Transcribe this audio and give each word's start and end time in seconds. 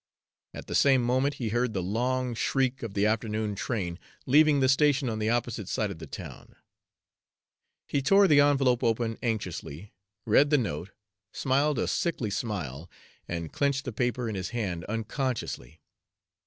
At 0.55 0.65
the 0.65 0.73
same 0.73 1.03
moment 1.03 1.35
he 1.35 1.49
heard 1.49 1.73
the 1.75 1.83
long 1.83 2.33
shriek 2.33 2.81
of 2.81 2.95
the 2.95 3.05
afternoon 3.05 3.53
train 3.53 3.99
leaving 4.25 4.59
the 4.59 4.67
station 4.67 5.09
on 5.09 5.19
the 5.19 5.29
opposite 5.29 5.69
side 5.69 5.91
of 5.91 5.99
the 5.99 6.07
town. 6.07 6.55
He 7.87 8.01
tore 8.01 8.27
the 8.27 8.39
envelope 8.39 8.83
open 8.83 9.19
anxiously, 9.21 9.93
read 10.25 10.49
the 10.49 10.57
note, 10.57 10.89
smiled 11.33 11.77
a 11.77 11.87
sickly 11.87 12.31
smile, 12.31 12.89
and 13.27 13.53
clenched 13.53 13.85
the 13.85 13.93
paper 13.93 14.27
in 14.27 14.33
his 14.33 14.49
hand 14.49 14.85
unconsciously. 14.85 15.81